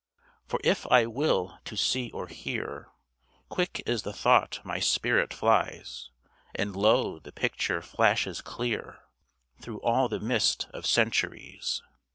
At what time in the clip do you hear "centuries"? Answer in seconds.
10.87-11.83